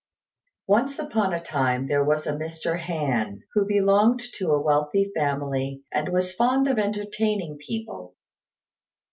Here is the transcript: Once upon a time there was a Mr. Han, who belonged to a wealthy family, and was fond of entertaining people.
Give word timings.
Once 0.65 0.97
upon 0.97 1.31
a 1.31 1.39
time 1.39 1.85
there 1.85 2.03
was 2.03 2.25
a 2.25 2.31
Mr. 2.33 2.79
Han, 2.79 3.43
who 3.53 3.67
belonged 3.67 4.19
to 4.33 4.49
a 4.49 4.59
wealthy 4.59 5.11
family, 5.15 5.83
and 5.91 6.09
was 6.09 6.33
fond 6.33 6.67
of 6.67 6.79
entertaining 6.79 7.55
people. 7.59 8.15